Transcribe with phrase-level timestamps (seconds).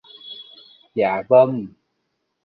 [0.95, 1.67] Dạ vâng